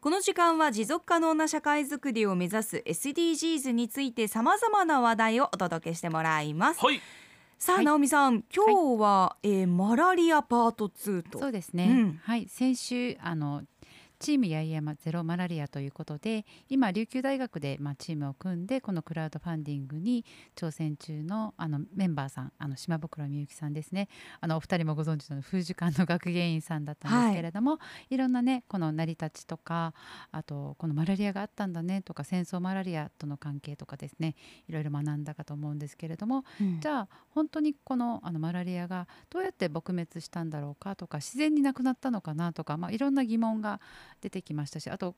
[0.00, 6.82] この時間は持続可能な社会づくりを目指す SDGs についてさまざまな話題をお届けしてもらいます。
[6.82, 7.02] はい。
[7.58, 7.84] さあ、はい。
[7.84, 11.38] 直美さん、今日は、えーマラリアパート2と。
[11.38, 12.20] そうですね、うん。
[12.22, 12.48] はい。
[12.48, 13.62] 先週あの
[14.20, 24.08] チーム八重山ゼロマラリアということで今琉球大学で、まあ、チームを組んでこのクラウドファンディングに挑戦中のあのメンバーさんあの島袋みゆきさんですね。
[24.40, 27.78] あのお二人もご存知の風樹館の学芸員さんだったんですけれども、
[28.10, 29.94] い、ろんなねこの成り立ちとか
[30.32, 34.36] あとこのマラリアがあったんだねとか戦争マラリアとの関係とかですね
[34.68, 36.80] いろいろ学んだかと思うんですけれどもうん。
[36.80, 43.80] じゃあ本当にこのあのマラリアがどうやって撲滅したんだろうかとか自然になくなったのかなとか、まあ、いろんな疑問が
[44.20, 45.14] 出てきましたしあと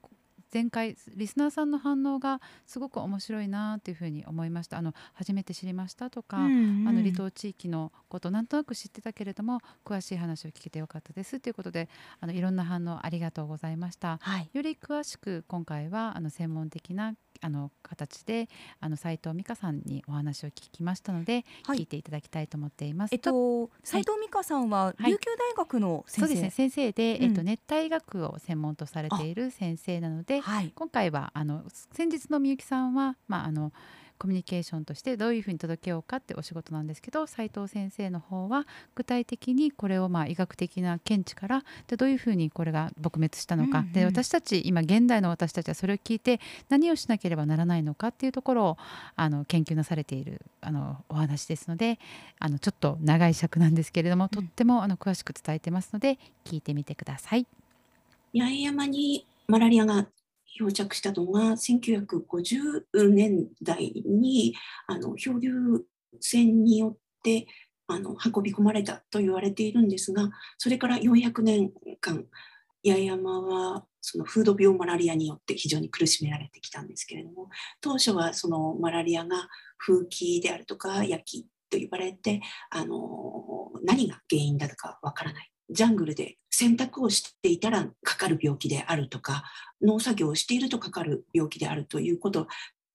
[0.53, 11.89] 前回リスナーさんの反応がすごく面白いなというふうに思いましたあの初めて知りましたとか、うんうんあの離島地域のことなんとなく知ってたけれども詳しい話を聞けてよかったですということで
[12.21, 14.19] あのいろんな反応ありがとうございました。
[14.21, 14.51] はい。
[14.53, 18.49] より詳しく今回はあの専門的なあの形で
[18.81, 23.11] あの斉藤美香さんにお話を聞きましたので、はい聞いていただきたいと思っています。
[23.13, 26.21] えっと、斉藤美香さんははい琉球大学の先生？
[26.21, 30.73] そうですね先生で、うんえっと、熱帯学を専門とされている先生なのではい。
[30.75, 33.73] 今回はあの先日のみゆきさんは、まあ、あの
[34.23, 48.79] コミュニケーションとしてどういうふうに届けようかってお仕事なんですけど斉藤先生の方は具体的にこれをまあ医学的な見地からでどういうふうにこれが撲滅したのか、うんうんで私たち今現代の私たちはそれを聞いて何をしなければならないのかっていうところを
[49.17, 51.99] あの研究なされているあのお話ですので
[52.39, 57.47] あのちょっと長い尺なんですけれども、とってもあの詳しく伝えてますので聞いてみてください。
[58.35, 60.07] 八重山にマラリアが
[60.59, 64.55] 漂着したのが1950年代に
[64.87, 65.51] あの漂流
[66.21, 67.47] 船によって
[67.87, 71.71] あの運び込まれたと言われているんですがそれから400年
[72.01, 72.25] 間
[72.85, 77.49] 八重山はその風土病マラリアによって非常に苦しめられてきたんですけれども
[77.81, 79.49] 当初はそのマラリアが
[79.79, 89.43] 風紀であるとか焼きと言われてあの何が原因だとかわからないジャングルで洗濯をしていたらかかる病気であるとか
[89.81, 92.47] 農作業をしているとかかる病気であるということを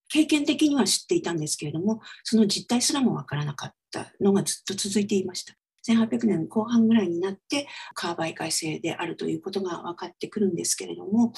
[0.10, 5.54] 経験的には知っていたんですけれどもその実態すらもわからなかったのがずっと続いていました。
[5.88, 11.32] 1800年後半ぐらいになってカーバイ改正であるということが分かってくるんですけれども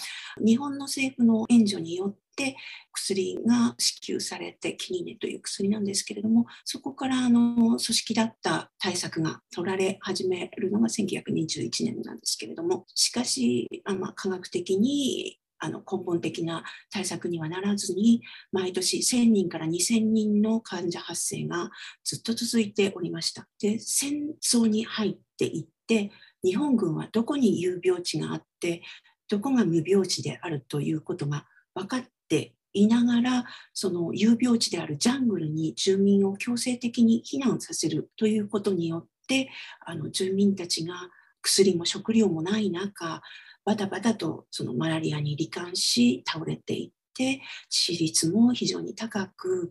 [0.43, 2.55] 日本の政府の援助によって
[2.93, 18.21] 薬が支給されてキニネという薬なんですけれどもそこからあの組織だった対策が取られ始めるのが1921年なんですけれどもしかしあま科学的にあの根本的な対策にはならずに
[18.53, 21.69] 毎年1000人から2000人の患者発生が
[22.05, 23.45] ずっと続いておりました。
[23.61, 26.11] で戦争に入っていって
[26.45, 28.83] 日本軍はどこに有病地があって
[29.27, 31.45] どこが無病地であるということが
[31.75, 39.49] 分かっていながらその有病地であるジャングルに住民を強制的に避難させるということによって
[39.85, 40.93] あの住民たちが
[41.41, 43.21] 薬も食料もない中
[43.65, 49.69] バタバタとそのマラリアに罹患し倒れていって致死率も非常に高く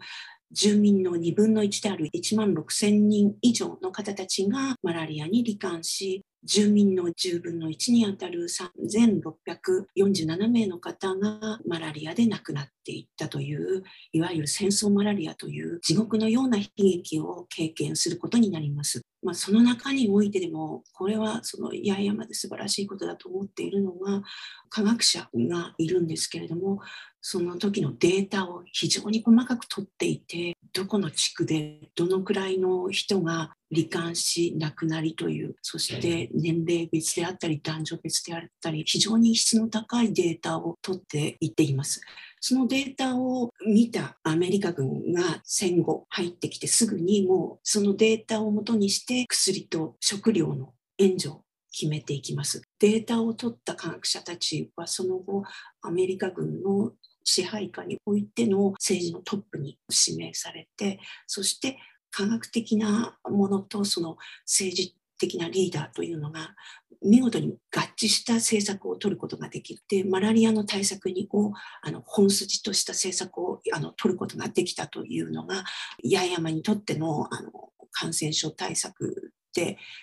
[0.50, 13.82] 住民の2分の1である1万6千人以上の方たちがマラリアに罹患し住民の10分の1にあたる3647名の方がマラリアで亡くなっていったという
[14.12, 19.02] いわゆる戦争マラリアという地獄のような悲劇を経験することになります。
[19.22, 24.22] まあ、その中においてでもこれはその八重山で素晴らしいことだと思っているのが
[24.70, 26.80] 科学者がいるんですけれども
[27.20, 42.00] その時のデータを非常に細かく取っていてどこの地区でどのくらいの人が罹患し亡くなりというそして年齢別であったり男女別であったり非常に質の高いデータを取っていっています。
[42.40, 51.42] そのデータを見たアメリカ軍が戦後入ってきてすぐにもうそのデータをもとにして薬と食料の援助を
[51.72, 52.62] 決めていきます。
[52.78, 55.42] データを取った科学者たちはその後
[55.82, 56.92] アメリカ軍の
[57.28, 59.78] 支配下においての政治のトップに
[60.08, 61.78] 指名されてそして
[62.10, 64.16] 科学的なものとその
[64.46, 66.54] 政治的なリーダーというのが
[67.02, 71.52] 見事に合致した政策を取ることができるでマラリアの対策にを
[71.82, 75.64] あの本筋とした政策をあの取ることができたというのが
[76.02, 77.50] 八重山にとってのあの
[77.92, 79.32] 感染症対策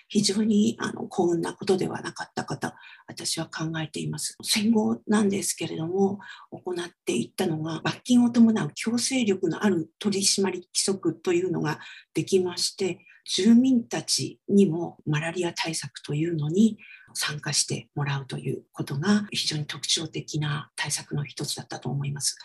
[0.08, 2.72] 非常にあの幸運なことではなかったかと
[3.06, 4.36] 私は考えています。
[4.42, 6.18] 戦後なんですけれども
[6.50, 11.78] 行っていったのが罰金を伴う強制力のある取締り規則というのが
[12.14, 16.78] できまして住民たちにもマラリア対策というのに
[17.14, 22.36] 参加してもらうということが非常に特徴的な対策の一つだったと思います。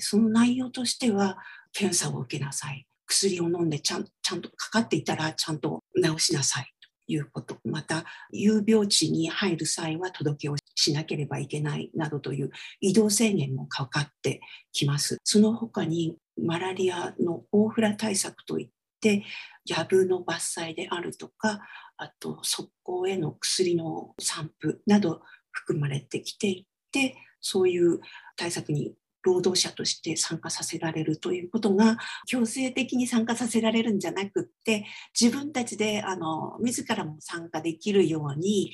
[0.00, 1.38] その内容としては
[1.72, 6.64] 検査を受けなさい薬を飲んでちゃんちゃんとかかっていたらちゃんと治しなさい。
[7.06, 7.58] ということ。
[7.64, 14.40] また有病地に入る際は届けをしなければいけないなどという移動制限もかかって
[14.72, 15.18] きます。
[15.24, 18.68] その他にマラリアの大フラ対策といっ
[19.00, 19.24] て
[19.66, 21.60] 藪の伐採であるとか
[21.96, 25.20] あと側溝への薬の散布など
[25.52, 28.00] 含まれてきていてそういう
[28.36, 34.86] 対策に労働者として参加させられるということが強制的に参加させられるんじゃなくって
[35.18, 38.72] 自分たちであの自らも参加できるように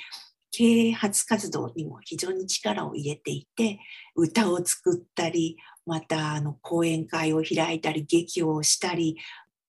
[0.52, 3.78] 啓発活動にも非常に力を入れていて
[4.16, 5.56] 歌を作ったり
[5.86, 9.16] またあの講演会を開いたり劇をしたり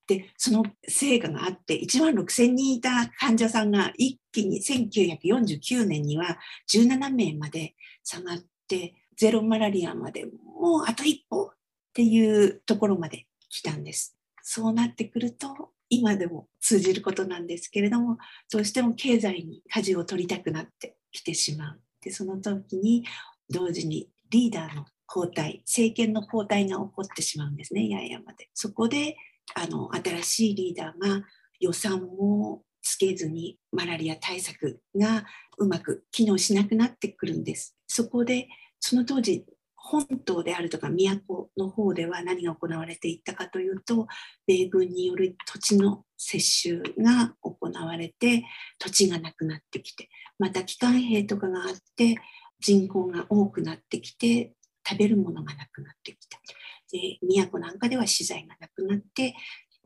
[0.07, 6.37] でその成果があって1万6,000人いた患者さんが一気に1949年には
[6.69, 10.25] 17名まで下がってゼロマラリアまで
[10.61, 11.49] もうあと一歩っ
[11.93, 14.15] ていうところまで来たんです。
[14.43, 18.17] そうなってくると今でも通じることなんですけれども
[18.51, 21.81] どうしても経済に舵を取りたくなってきてしまう。
[22.03, 23.05] でその時に
[23.49, 28.49] 同時にリーダーの交代政権の交代が起こってしまうんですね八重山で。
[28.53, 29.17] そこで
[29.55, 31.25] あの新しいリーダーが
[31.59, 35.25] 予算もつけずにマラリア対策が
[35.57, 37.75] うまく機能しなくなってくるんです。
[37.87, 38.47] そこで
[38.79, 39.45] その当時
[39.83, 44.07] 本島であるとか都の方では何が行われていったかというと
[44.45, 48.43] 米軍による土地の接収が行われて
[48.77, 52.15] 土地がなくなってきてまた帰還兵とかがあって
[52.59, 54.53] 人口が多くなってきて
[54.87, 56.39] 食べるものがなくなってきた。
[56.91, 59.33] で都なんかでは資材がなくなって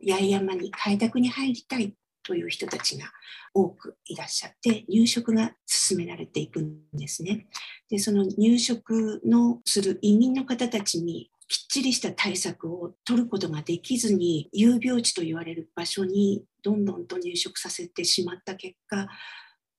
[0.06, 1.96] 八重山に開拓に入りたい。
[2.26, 3.06] という人たちが
[3.54, 7.48] 多くいらっしゃって入植が進められていくんですね。
[7.90, 19.08] でその入植のする移民の方たちにきっちりした対策を取ることができずに有病地と言われる場所にどんどんと入植させてしまった結果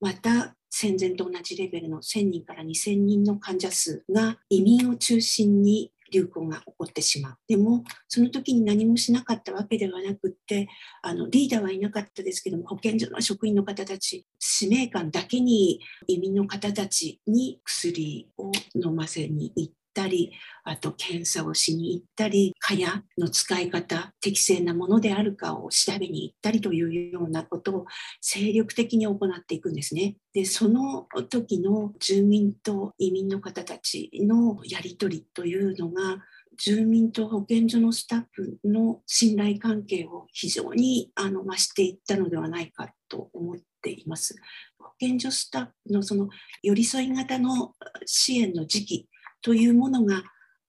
[0.00, 7.36] また戦前と同じレベルの1000人から2000人の患者数が移民を中心に流行が起こってしまう。
[7.48, 10.68] でもその時に何もしなかったわけではなくって
[11.02, 20.32] あのリーダーはいなかったですけども保健所の職員の方たち使命感だけに移民の方たちに薬を飲ませに行ってたり
[20.64, 27.86] あと検査をしに行ったり蚊帳の使い方適正なものであるかを調べに行ったりというようなことを
[28.20, 30.16] 精力的に行っていくんですね。
[30.34, 36.22] でその時の住民と移民の方たちのやり取りというのが
[36.58, 44.36] 住民と保健所のスタッフの信頼関係を非常にあの増していったのではないかと思っています。
[44.78, 46.28] 保健所スタッフのその
[46.62, 49.08] 寄り添い型の支援の時期
[49.42, 50.22] というものが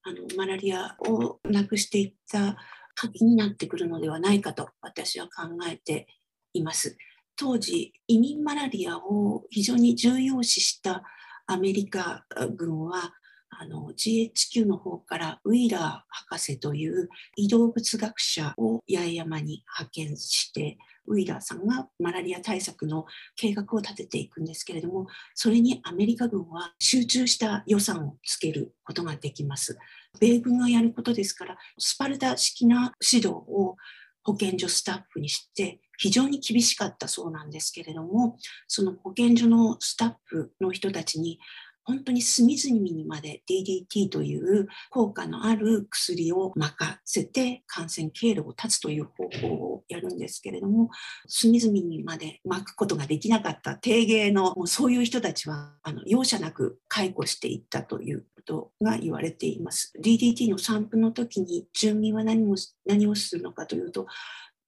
[0.04, 2.58] あのマラリアをなくしていった
[2.96, 6.08] 鍵になってくるのではないかと私は考えて
[6.54, 6.98] います。
[7.36, 11.04] 当時移民マラリアを非常に重要視した
[11.46, 12.26] アメリカ
[12.56, 13.14] 軍は
[13.50, 23.06] あの GHQ の方からウィーラー博士という移動物学者を八重山に派遣してウィーラーさんがマラリア対策の
[23.36, 29.78] 計画を立てていくんですけれどもそれにアメリカ軍は集中した予算をつけることができます。
[30.20, 33.76] 米軍がやることですからスパルタ式な指導を
[34.24, 38.38] 保健所スタッフにして非常に厳しかったそうなんですけれども
[38.68, 41.40] その保健所のスタッフの人たちに
[41.88, 50.90] 本当に隅々にまで DDT という効果のある薬を任せて感染経路を断つという方法をやるんですけれども
[51.28, 59.94] 隅々にまで巻くことができなかった低芸のもうそういう人たちはあの容赦なく解雇していったということが言われています。
[60.04, 64.08] DDT の散布の時に住民は何も何をするのかというと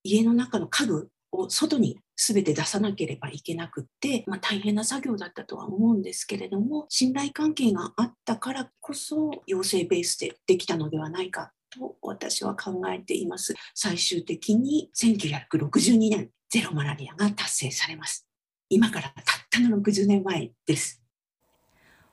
[0.03, 13.53] 家の中の家具を外に全て出さなければいけなくって、まあ、大変な作業だったとは思うんですけれども信頼関係があったからこそ陽性ベースでできたのではないかと私は考えています。
[13.75, 18.27] 最終的に1962年ゼロマラリアが達成されます。
[18.69, 21.01] 今からたったの60年前です。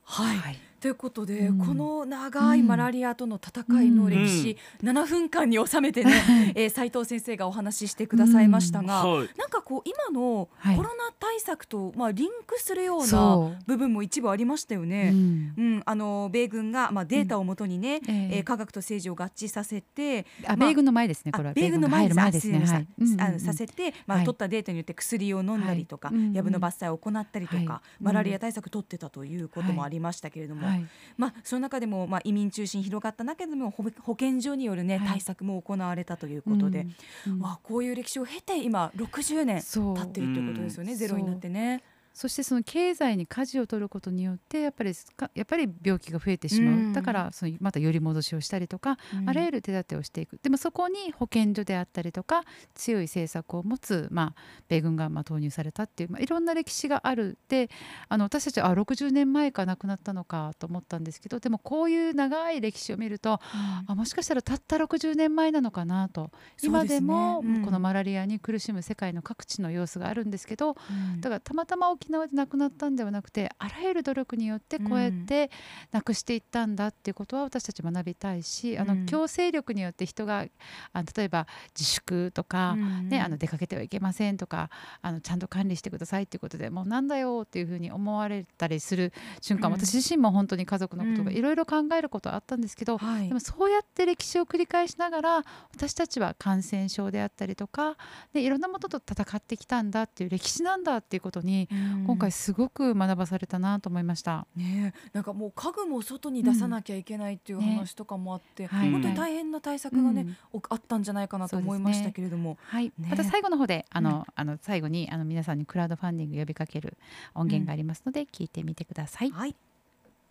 [0.05, 1.59] はい、はいということで、うん。
[1.59, 6.13] この長いマラリアとの戦いの歴史、7分間に収めてね、
[6.55, 9.29] えー、斉藤先生がお話ししてくださいましたが、はい。
[9.37, 10.77] なんかこう今のはい。
[10.77, 15.11] コロナ対策と、まあ、リンクするような部分も一部ありましたようね。
[15.11, 15.55] ん。
[15.57, 18.31] うん、あの米軍が、まあ、データをもとにね、ええ。
[18.39, 21.33] えー科学と政治を合致させて、あ、まあ米軍の前ですね。
[21.33, 21.51] これは。
[21.51, 22.63] あ米軍の前ですね。
[22.65, 22.79] あはい。
[22.79, 23.35] あのうんうん。
[23.35, 24.27] うんさせて、まあ、はい。
[24.27, 26.17] 取ったデータによって薬を飲んだりとか、はい。
[26.17, 28.05] うんうん藪の伐採を行ったりとか、はい。
[28.05, 30.87] マラリア対策取ってたということもはいありましたけれども、はい。
[31.17, 35.09] まあ、その中でも、まあ、移民中心に広がった中でも保保健所による、ねはい。
[35.09, 36.87] 対策も行われたということで、
[37.27, 37.43] うん。
[37.63, 40.99] こういう歴史を経て今60年経ってるということですよね、うん。
[40.99, 41.83] ゼロになってね。
[42.17, 46.93] そしてその経済に舵を取ることによってやっぱりかやっぱり病気が増えてしまう、うん。
[46.95, 48.97] だからそのまた寄り戻しをしたりとか、
[49.27, 50.41] あらゆる手立てをしていく。
[50.43, 52.45] でもそこに保健所であったりとか
[52.75, 57.37] 強い政策を持つ、まあ、米軍がまあ投入されたっていう、まあ、いろんな歴史がある。
[57.49, 57.69] で
[58.09, 63.41] あの私たちはあ60年前か亡くなったのかと思ったんですけどでもこういう長い歴史を見ると
[63.87, 66.31] あもしかしたらたった60年前なのかなと、
[66.63, 70.77] 今でもこのマラリアに苦しむ世界の各地の様子があるんですけど、
[71.21, 75.51] だからたまたま沖縄で亡くなったんではなくてあらゆる努力によってこうやって
[75.91, 79.07] なくしていったんだっていうことは私たち学びたいし、あのうん。
[79.07, 80.47] 強制力によって人が
[80.93, 84.71] あの例えば自粛とか、ね、あの出かけてはいけませんとか
[85.01, 89.79] あのちゃんと管理してくださいっていうことでもうなんだよっていうふうに思われたりする瞬間、うん。
[89.79, 91.37] 私自身も本当に家族のことがうん。
[91.37, 93.29] いろいろ考えることはあったんですけど、はい。
[93.29, 95.45] でもそうやって歴史を繰り返しながら
[95.75, 97.97] 私たちは感染症であったりとか
[98.33, 101.69] でいろんなものと戦ってきたんだっていう歴史なんだっていうことに
[102.05, 104.47] 今回すごく学ばされたなと思いました。
[104.57, 105.09] ねえ。
[105.13, 107.65] なんかもう家具も外に出さなきゃいけないっていううん。
[107.65, 107.75] ね。
[107.77, 108.91] 話とかもあって、はい。
[108.91, 110.37] 本当に大変な対策がね、うん。
[110.53, 116.97] おあったんじゃないかなと思いましたけれども、はい、ねまた最後の方であの、あの最後にあの皆さんにクラウドファンディング呼びかける
[117.35, 119.31] 音源がありますので、聞いてみてください。
[119.31, 119.55] はい、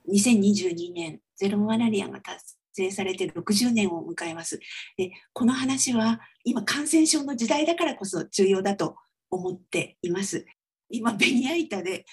[0.10, 4.60] 2022年ゼロマラリアが達成されて60年を迎えます。
[4.98, 8.96] でこの話は今感染症の時代だからこそ重要だと
[9.30, 10.46] 思っています。
[10.90, 12.06] 今ベニヤ板で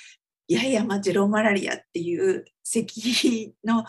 [0.50, 3.84] 八重山ゼロマラリアっていう石碑の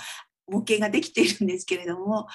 [0.48, 2.28] 模型ができているんですけれども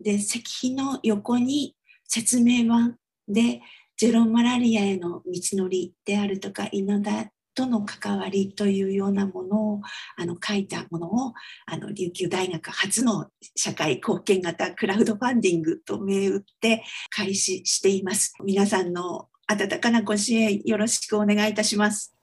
[0.00, 2.96] で石碑の横に説明板
[3.28, 3.60] で
[3.96, 9.80] ゼロマラリアへの道のりであるとか稲田との関わりというようなものを
[10.16, 11.34] あの書いたものを
[11.66, 18.32] あの琉球大学初の社会貢献型クラウドファンディングと銘打って開始しています。
[18.42, 22.14] 皆さんの温かなご支援よろしくお願いいたします。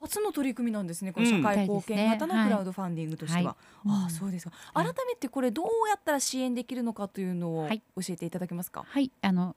[0.00, 1.42] 初の取り組みなんですねこの社うん。
[1.42, 3.44] 会貢献型のはいクラウドファンディングとしては。
[3.44, 3.56] はい。
[3.88, 4.52] ああそうですか。
[4.74, 7.82] はい改めてこれどうやったら支援できるのかというのをはい。
[7.96, 8.84] 教えていただけますか？
[8.86, 9.56] はい、あの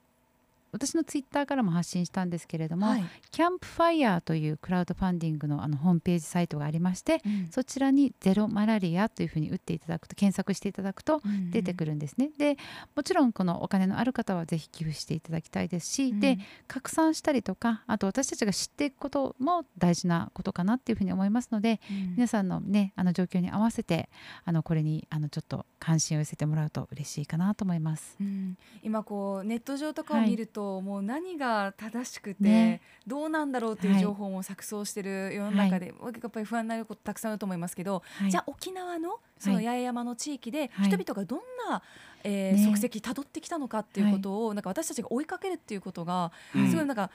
[0.72, 3.04] 私のツイッターからも発信したんですけれども、はい。
[3.30, 7.48] キャンプファイヤーというクラウドファンディングのあのホームページサイトがありまして、うん。
[7.50, 12.30] そちらにゼロマラリアというふうに打っていただくと検索していただくと出てくるんですね。
[12.38, 12.56] で
[12.94, 22.10] もちろんこのお金のある方はぜひ寄付していただきたいですし、で拡散したりとかあと私たちが知っていくことも大事なことかなっていうふうに思いますのでうん。
[22.16, 24.08] 皆さんのねあの状況に合わせて
[24.44, 28.16] あのこれにあのちょっと関心を寄せてもらうと嬉しいかなと思います。
[28.20, 28.56] うん。
[28.82, 32.80] 今こうネット上とかを見ると、もう何が正しくて、ね。
[33.06, 34.02] どうなんだろうというはい。
[34.02, 38.30] 情報も錯綜してる世の中で、やっぱり不安になることたくさんあると思いますけど、はい。
[38.30, 40.86] じゃあ沖縄のその八重山の地域ではい。
[40.86, 41.82] 人々がどんな、
[42.24, 42.72] えーね。
[42.72, 47.10] 足跡たどってきたのかっていうことを、なんか私たちが追いかけるっていうことが、うんすごいなんか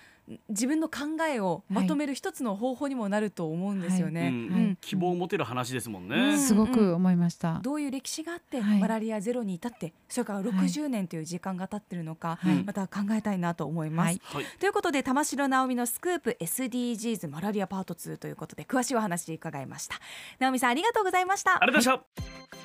[0.49, 4.29] 自分の考えをまとめる一つの方法にもなると思うんですよね。
[4.29, 4.35] うん。
[4.35, 4.37] う
[4.71, 4.77] ん。
[4.81, 6.15] 希望を持てる話ですもんね。
[6.15, 6.39] うん。
[6.39, 7.59] すごく思いました。
[7.61, 8.79] どういう歴史があって、はい。
[8.79, 12.63] マラリアゼロに至ってそれから60年という時間が経ってるのか、はい。
[12.63, 14.07] また考えたいなと思います。
[14.07, 14.21] はい。
[14.23, 14.45] はい。
[14.59, 19.95] ということで玉城直美のスクープ SDGs マラリアパート2ということで詳しいお話伺いました。
[20.39, 21.61] 直美さんありがとうございました。
[21.61, 22.64] ありがとうございま